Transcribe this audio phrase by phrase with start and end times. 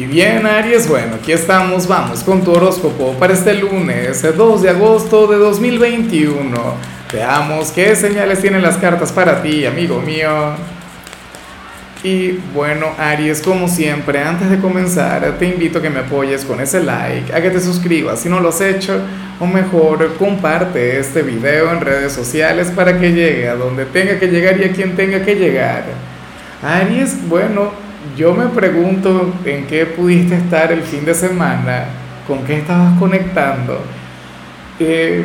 [0.00, 4.70] Y bien, Aries, bueno, aquí estamos, vamos con tu horóscopo para este lunes, 2 de
[4.70, 6.58] agosto de 2021.
[7.12, 10.54] Veamos qué señales tienen las cartas para ti, amigo mío.
[12.02, 16.62] Y bueno, Aries, como siempre, antes de comenzar, te invito a que me apoyes con
[16.62, 19.02] ese like, a que te suscribas si no lo has hecho,
[19.38, 24.28] o mejor, comparte este video en redes sociales para que llegue a donde tenga que
[24.28, 25.84] llegar y a quien tenga que llegar.
[26.62, 31.84] Aries, bueno, yo me pregunto en qué pudiste estar el fin de semana,
[32.26, 33.80] con qué estabas conectando,
[34.78, 35.24] eh,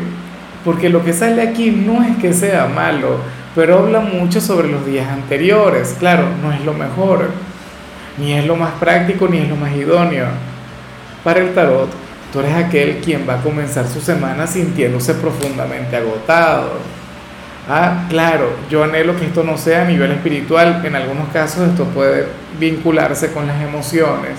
[0.63, 3.19] porque lo que sale aquí no es que sea malo,
[3.53, 5.95] pero habla mucho sobre los días anteriores.
[5.99, 7.29] Claro, no es lo mejor,
[8.17, 10.27] ni es lo más práctico, ni es lo más idóneo.
[11.23, 11.89] Para el tarot,
[12.33, 16.94] tú eres aquel quien va a comenzar su semana sintiéndose profundamente agotado
[17.67, 21.85] Ah, claro, yo anhelo que esto no sea a nivel espiritual, en algunos casos esto
[21.85, 22.27] puede
[22.59, 24.33] vincularse con las emociones,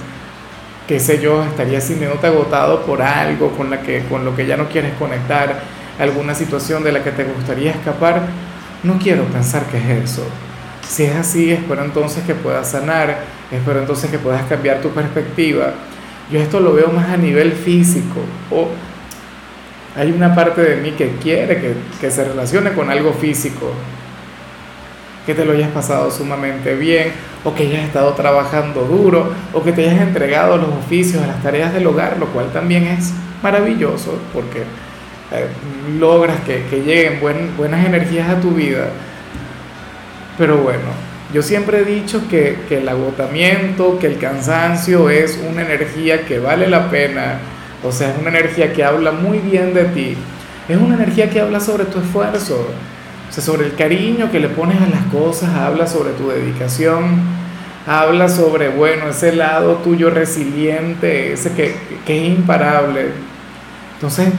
[0.86, 4.56] qué sé yo, estarías sintiéndote agotado por algo con, la que, con lo que ya
[4.56, 5.60] no quieres conectar,
[5.98, 8.22] alguna situación de la que te gustaría escapar,
[8.84, 10.22] no quiero pensar que es eso.
[10.88, 13.18] Si es así, espero entonces que puedas sanar,
[13.50, 15.72] espero entonces que puedas cambiar tu perspectiva.
[16.30, 18.20] Yo esto lo veo más a nivel físico
[18.52, 18.68] o
[19.96, 23.72] hay una parte de mí que quiere que, se relacione con algo físico,
[25.24, 27.12] que te lo hayas pasado sumamente bien,
[27.44, 31.42] o que hayas estado trabajando duro, o que te hayas entregado los oficios, a las
[31.42, 34.60] tareas del hogar, lo cual también es maravilloso, porque
[35.32, 35.46] eh,
[35.98, 37.20] logras que, lleguen
[37.56, 38.90] buenas energías a tu vida.
[40.36, 40.90] Pero bueno,
[41.32, 46.38] yo siempre he dicho que, que el agotamiento, que el cansancio es una energía que
[46.38, 47.38] vale la pena
[47.84, 50.16] o sea, es una energía que habla muy bien de ti.
[50.68, 52.68] Es una energía que habla sobre tu esfuerzo,
[53.28, 57.20] o sea, sobre el cariño que le pones a las cosas, habla sobre tu dedicación,
[57.86, 63.10] habla sobre, bueno, ese lado tuyo resiliente, ese que, que es imparable.
[63.94, 64.30] Entonces,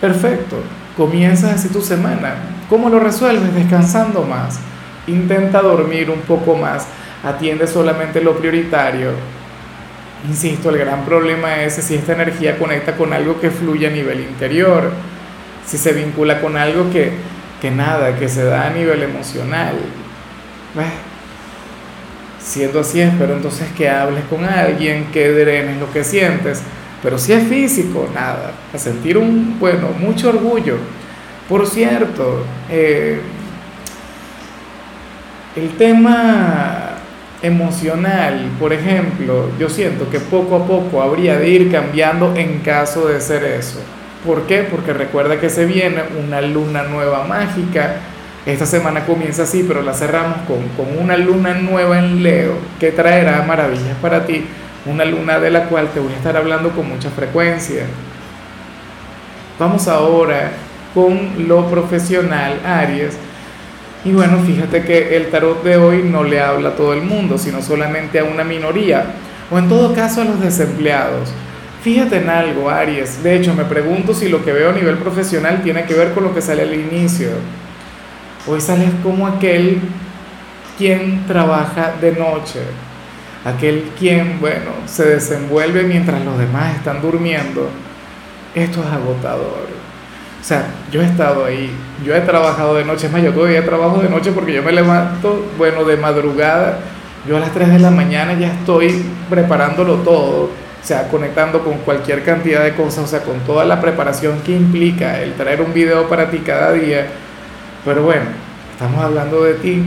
[0.00, 0.56] perfecto,
[0.96, 2.36] comienzas así tu semana.
[2.68, 3.54] ¿Cómo lo resuelves?
[3.54, 4.60] Descansando más.
[5.06, 6.86] Intenta dormir un poco más.
[7.24, 9.10] Atiende solamente lo prioritario
[10.26, 14.20] Insisto, el gran problema es si esta energía conecta con algo que fluye a nivel
[14.20, 14.90] interior,
[15.66, 17.12] si se vincula con algo que,
[17.60, 19.74] que nada, que se da a nivel emocional.
[22.40, 26.62] Siendo así, espero entonces que hables con alguien, que drenes lo que sientes,
[27.02, 30.76] pero si es físico, nada, a sentir un, bueno, mucho orgullo.
[31.48, 33.20] Por cierto, eh,
[35.56, 36.83] el tema
[37.44, 43.06] emocional, por ejemplo, yo siento que poco a poco habría de ir cambiando en caso
[43.06, 43.80] de ser eso.
[44.24, 44.62] ¿Por qué?
[44.62, 47.96] Porque recuerda que se viene una luna nueva mágica.
[48.46, 52.90] Esta semana comienza así, pero la cerramos con, con una luna nueva en Leo que
[52.90, 54.46] traerá maravillas para ti.
[54.86, 57.84] Una luna de la cual te voy a estar hablando con mucha frecuencia.
[59.58, 60.52] Vamos ahora
[60.94, 63.18] con lo profesional, Aries
[64.04, 67.38] y bueno, fíjate que el tarot de hoy no le habla a todo el mundo,
[67.38, 69.06] sino solamente a una minoría,
[69.50, 71.32] o en todo caso a los desempleados.
[71.82, 73.22] Fíjate en algo, Aries.
[73.22, 76.24] De hecho, me pregunto si lo que veo a nivel profesional tiene que ver con
[76.24, 77.28] lo que sale al inicio.
[78.46, 79.80] Hoy sales como aquel
[80.76, 82.60] quien trabaja de noche,
[83.44, 87.70] aquel quien, bueno, se desenvuelve mientras los demás están durmiendo.
[88.54, 89.83] Esto es agotador.
[90.44, 91.70] O sea, yo he estado ahí,
[92.04, 94.72] yo he trabajado de noche, es más, yo todavía trabajo de noche porque yo me
[94.72, 96.80] levanto, bueno, de madrugada,
[97.26, 100.50] yo a las 3 de la mañana ya estoy preparándolo todo, o
[100.82, 105.22] sea, conectando con cualquier cantidad de cosas, o sea, con toda la preparación que implica
[105.22, 107.06] el traer un video para ti cada día.
[107.82, 108.26] Pero bueno,
[108.70, 109.82] estamos hablando de ti,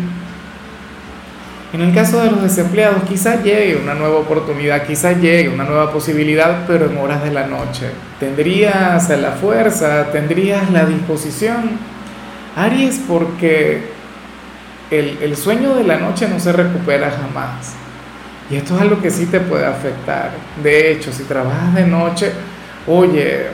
[1.74, 5.92] en el caso de los desempleados, quizá llegue una nueva oportunidad, quizá llegue una nueva
[5.92, 7.92] posibilidad, pero en horas de la noche.
[8.20, 10.10] ¿Tendrías la fuerza?
[10.12, 11.72] ¿Tendrías la disposición?
[12.56, 13.82] Aries, porque
[14.90, 17.76] el, el sueño de la noche no se recupera jamás.
[18.50, 20.32] Y esto es algo que sí te puede afectar.
[20.64, 22.32] De hecho, si trabajas de noche,
[22.88, 23.48] oye,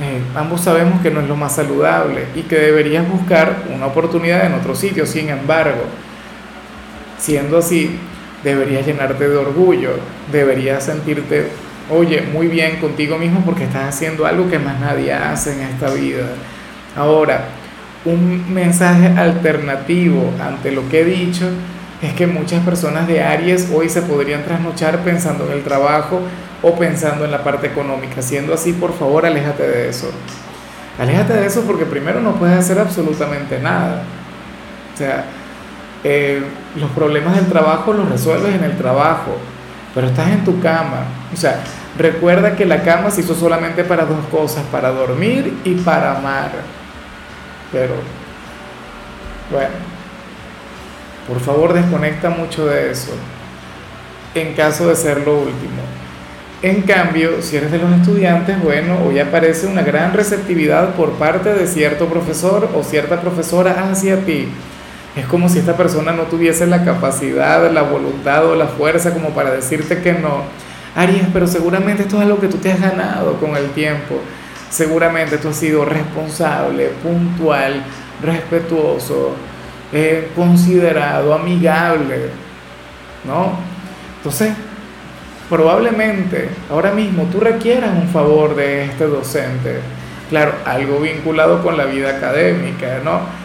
[0.00, 4.44] eh, ambos sabemos que no es lo más saludable y que deberías buscar una oportunidad
[4.44, 5.06] en otro sitio.
[5.06, 5.84] Sin embargo,
[7.24, 7.98] Siendo así,
[8.42, 9.92] deberías llenarte de orgullo,
[10.30, 11.48] deberías sentirte,
[11.88, 15.88] oye, muy bien contigo mismo porque estás haciendo algo que más nadie hace en esta
[15.88, 16.26] vida.
[16.94, 17.46] Ahora,
[18.04, 21.48] un mensaje alternativo ante lo que he dicho
[22.02, 26.20] es que muchas personas de Aries hoy se podrían trasnochar pensando en el trabajo
[26.60, 28.20] o pensando en la parte económica.
[28.20, 30.10] Siendo así, por favor, aléjate de eso.
[30.98, 34.02] Aléjate de eso porque primero no puedes hacer absolutamente nada.
[34.92, 35.24] O sea,
[36.04, 36.42] eh,
[36.76, 39.38] los problemas del trabajo los resuelves en el trabajo.
[39.94, 41.06] pero estás en tu cama.
[41.32, 41.60] O sea,
[41.96, 46.50] recuerda que la cama se hizo solamente para dos cosas, para dormir y para amar.
[47.72, 47.94] Pero,
[49.50, 49.74] bueno,
[51.28, 53.12] por favor desconecta mucho de eso,
[54.34, 55.82] en caso de ser lo último.
[56.60, 61.52] En cambio, si eres de los estudiantes, bueno, hoy aparece una gran receptividad por parte
[61.52, 64.48] de cierto profesor o cierta profesora hacia ti.
[65.16, 69.30] Es como si esta persona no tuviese la capacidad, la voluntad o la fuerza como
[69.30, 70.42] para decirte que no.
[70.96, 74.20] Aries, pero seguramente esto es algo que tú te has ganado con el tiempo.
[74.70, 77.82] Seguramente tú has sido responsable, puntual,
[78.22, 79.34] respetuoso,
[79.92, 82.30] eh, considerado, amigable,
[83.24, 83.52] ¿no?
[84.16, 84.52] Entonces,
[85.48, 89.80] probablemente ahora mismo tú requieras un favor de este docente.
[90.28, 93.43] Claro, algo vinculado con la vida académica, ¿no?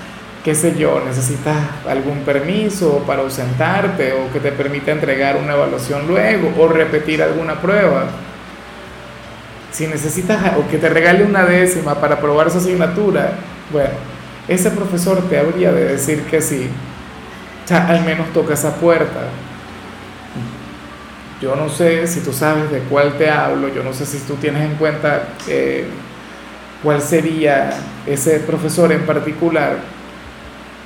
[0.50, 1.57] Qué sé yo, necesitas
[1.88, 7.62] algún permiso para ausentarte o que te permita entregar una evaluación luego o repetir alguna
[7.62, 8.06] prueba.
[9.72, 13.34] Si necesitas o que te regale una décima para probar su asignatura,
[13.72, 13.92] bueno,
[14.48, 16.68] ese profesor te habría de decir que sí.
[17.66, 19.28] O sea, al menos toca esa puerta.
[21.44, 24.34] Yo no sé si tú sabes de cuál te hablo, yo no sé si tú
[24.34, 25.86] tienes en cuenta eh,
[26.81, 27.69] cuál sería
[28.07, 29.99] ese profesor en particular,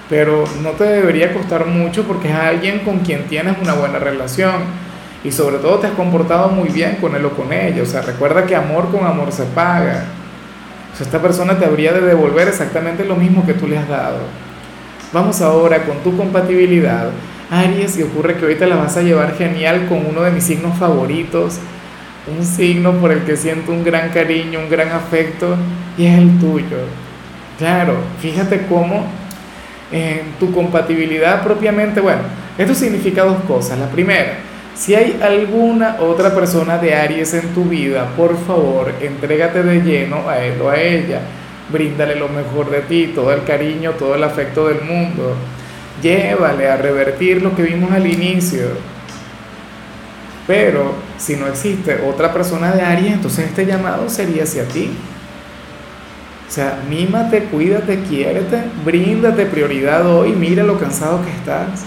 [0.09, 4.63] pero no te debería costar mucho porque es alguien con quien tienes una buena relación
[5.23, 7.81] y sobre todo te has comportado muy bien con él o con ella.
[7.81, 10.05] O sea, recuerda que amor con amor se paga.
[10.93, 13.87] O sea, esta persona te habría de devolver exactamente lo mismo que tú le has
[13.87, 14.19] dado.
[15.13, 17.09] Vamos ahora con tu compatibilidad
[17.53, 20.77] Aries, y ocurre que ahorita la vas a llevar genial con uno de mis signos
[20.77, 21.59] favoritos,
[22.27, 25.55] un signo por el que siento un gran cariño, un gran afecto,
[25.97, 26.77] y es el tuyo.
[27.59, 29.05] Claro, fíjate cómo
[29.93, 32.23] en tu compatibilidad propiamente, bueno,
[32.57, 33.79] esto significa dos cosas.
[33.79, 34.39] La primera,
[34.75, 40.27] si hay alguna otra persona de Aries en tu vida, por favor, entrégate de lleno
[40.27, 41.21] a él o a ella.
[41.69, 45.35] Bríndale lo mejor de ti, todo el cariño, todo el afecto del mundo
[46.01, 48.67] llévale a revertir lo que vimos al inicio.
[50.45, 54.91] Pero si no existe otra persona de Aries, entonces este llamado sería hacia ti.
[56.53, 61.81] O sea, mímate, cuídate, quiérete, bríndate prioridad hoy, mira lo cansado que estás.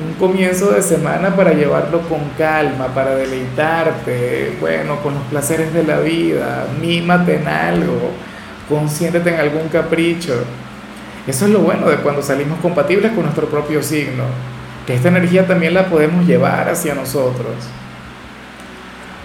[0.00, 5.82] Un comienzo de semana para llevarlo con calma, para deleitarte, bueno, con los placeres de
[5.82, 8.12] la vida, mímate en algo,
[8.68, 10.44] consiéntete en algún capricho.
[11.26, 14.22] Eso es lo bueno de cuando salimos compatibles con nuestro propio signo,
[14.86, 17.56] que esta energía también la podemos llevar hacia nosotros.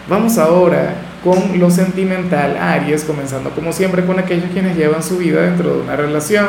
[0.09, 5.41] Vamos ahora con lo sentimental, Aries, comenzando como siempre con aquellos quienes llevan su vida
[5.41, 6.47] dentro de una relación.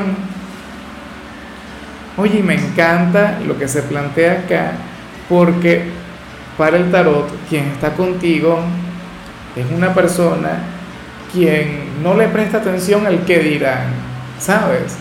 [2.17, 4.73] Oye, me encanta lo que se plantea acá,
[5.29, 5.85] porque
[6.57, 8.61] para el tarot, quien está contigo
[9.57, 10.65] es una persona
[11.33, 13.89] quien no le presta atención al que dirán,
[14.39, 14.97] ¿sabes?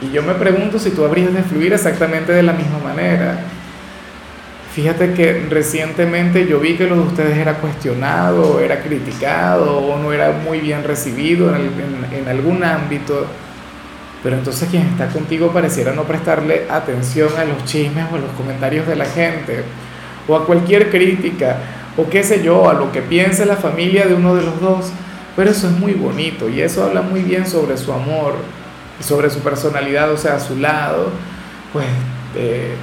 [0.00, 3.38] Y yo me pregunto si tú habrías de fluir exactamente de la misma manera.
[4.74, 10.12] Fíjate que recientemente yo vi que lo de ustedes era cuestionado, era criticado o no
[10.12, 11.70] era muy bien recibido en,
[12.10, 13.26] en, algún ámbito.
[14.22, 18.30] Pero entonces quien está contigo pareciera no prestarle atención a los chismes o a los
[18.30, 19.62] comentarios de la gente
[20.26, 21.56] o a cualquier crítica
[21.96, 24.90] o qué sé yo, a lo que piense la familia de uno de los dos.
[25.36, 28.36] Pero eso es muy bonito y eso habla muy bien sobre su amor
[29.02, 31.10] sobre su personalidad, o sea, su lado,
[31.72, 31.86] pues
[32.36, 32.74] eh,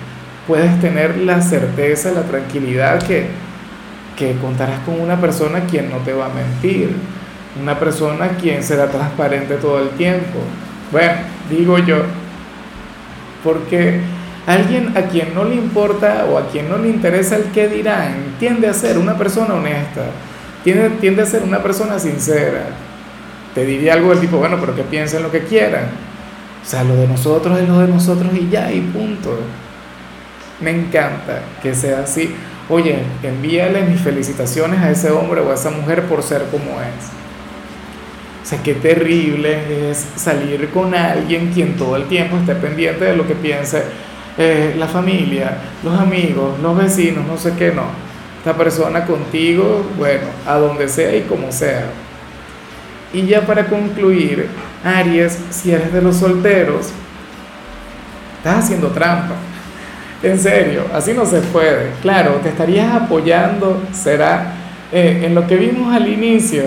[0.49, 3.27] puedes tener la certeza, la tranquilidad que,
[4.17, 6.89] que contarás con una persona quien no te va a mentir,
[7.61, 10.39] una persona quien será transparente todo el tiempo.
[10.91, 11.13] Bueno,
[11.51, 11.97] digo yo,
[13.43, 14.01] porque
[14.47, 18.35] alguien a quien no le importa o a quien no le interesa el qué dirán,
[18.39, 20.05] tiende a ser una persona honesta,
[20.63, 22.69] tiende, tiende a ser una persona sincera.
[23.53, 25.85] Te diría algo del tipo, bueno, pero que piensen lo que quieran.
[26.63, 29.37] O sea, lo de nosotros es lo de nosotros y ya, y punto.
[30.61, 32.33] Me encanta que sea así.
[32.69, 37.09] Oye, envíale mis felicitaciones a ese hombre o a esa mujer por ser como es.
[38.43, 43.15] O sea, qué terrible es salir con alguien quien todo el tiempo esté pendiente de
[43.15, 43.83] lo que piense
[44.37, 47.83] eh, la familia, los amigos, los vecinos, no sé qué, no.
[48.37, 51.87] Esta persona contigo, bueno, a donde sea y como sea.
[53.13, 54.47] Y ya para concluir,
[54.83, 56.89] Aries, si eres de los solteros,
[58.37, 59.35] estás haciendo trampa.
[60.21, 61.91] En serio, así no se puede.
[62.01, 64.53] Claro, te estarías apoyando, será
[64.91, 66.63] eh, en lo que vimos al inicio.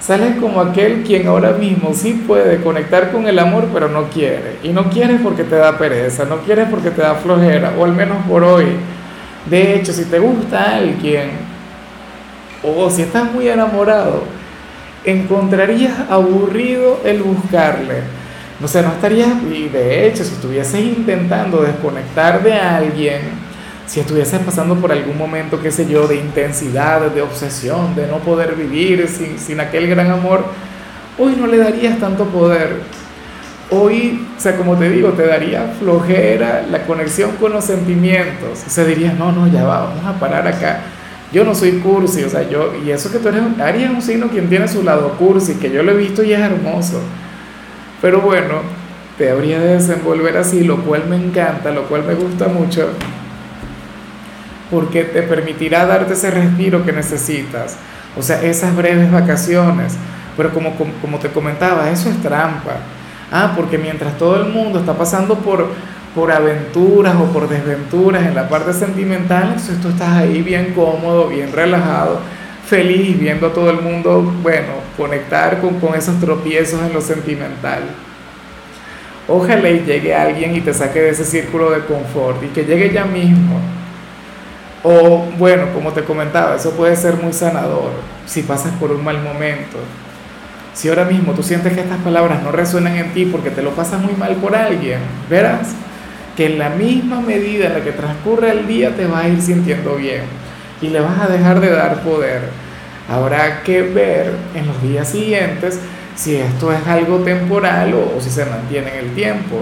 [0.00, 4.58] Sales como aquel quien ahora mismo sí puede conectar con el amor, pero no quiere.
[4.62, 7.92] Y no quieres porque te da pereza, no quieres porque te da flojera, o al
[7.92, 8.66] menos por hoy.
[9.46, 11.30] De hecho, si te gusta alguien
[12.62, 14.24] o si estás muy enamorado,
[15.04, 18.23] encontrarías aburrido el buscarle.
[18.60, 23.20] No sé, no estarías, y de hecho, si estuvieses intentando desconectar de alguien,
[23.86, 28.18] si estuvieses pasando por algún momento, qué sé yo, de intensidad, de obsesión, de no
[28.18, 30.44] poder vivir sin, sin aquel gran amor,
[31.18, 32.80] hoy no le darías tanto poder.
[33.70, 38.62] Hoy, o sea, como te digo, te daría flojera la conexión con los sentimientos.
[38.66, 40.80] O sea, dirías, no, no, ya va, vamos a parar acá.
[41.32, 44.02] Yo no soy cursi, o sea, yo, y eso que tú eres, Aries es un
[44.02, 47.00] signo quien tiene su lado cursi, que yo lo he visto y es hermoso.
[48.04, 48.56] Pero bueno,
[49.16, 52.90] te habría de desenvolver así, lo cual me encanta, lo cual me gusta mucho,
[54.70, 57.78] porque te permitirá darte ese respiro que necesitas.
[58.14, 59.96] O sea, esas breves vacaciones.
[60.36, 62.76] Pero como, como, te comentaba, eso es trampa.
[63.32, 65.68] Ah, porque mientras todo el mundo está pasando por,
[66.14, 71.28] por aventuras o por desventuras en la parte sentimental, entonces tú estás ahí bien cómodo,
[71.28, 72.20] bien relajado,
[72.74, 77.82] feliz, viendo a todo el mundo, bueno, conectar con, con esos tropiezos en lo sentimental.
[79.28, 82.92] Ojalá y llegue alguien y te saque de ese círculo de confort y que llegue
[82.92, 83.60] ya mismo.
[84.82, 87.92] O bueno, como te comentaba, eso puede ser muy sanador
[88.26, 89.78] si pasas por un mal momento.
[90.74, 93.70] Si ahora mismo tú sientes que estas palabras no resuenan en ti porque te lo
[93.70, 94.98] pasas muy mal por alguien,
[95.30, 95.68] verás
[96.36, 99.40] que en la misma medida en la que transcurre el día te vas a ir
[99.40, 100.22] sintiendo bien
[100.82, 102.63] y le vas a dejar de dar poder.
[103.08, 105.78] Habrá que ver en los días siguientes
[106.16, 109.60] si esto es algo temporal o, si se mantiene en el tiempo.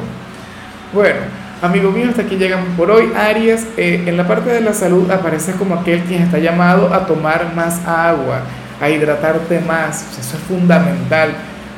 [0.93, 1.21] Bueno,
[1.61, 3.13] amigo mío, hasta aquí llegamos por hoy.
[3.17, 7.07] Aries, eh, en la parte de la salud aparece como aquel quien está llamado a
[7.07, 8.43] tomar más agua
[8.81, 10.03] a hidratarte más.
[10.19, 11.31] Eso es fundamental.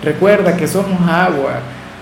[0.03, 1.61] Recuerda que somos agua.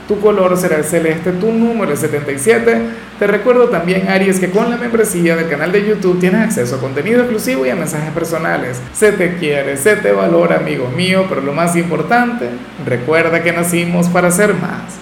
[0.09, 2.83] Tu color será el celeste, tu número es 77.
[3.19, 6.81] Te recuerdo también, Aries, que con la membresía del canal de YouTube tienes acceso a
[6.81, 8.81] contenido exclusivo y a mensajes personales.
[8.93, 12.49] Se te quiere, se te valora, amigo mío, pero lo más importante,
[12.85, 15.02] recuerda que nacimos para ser más.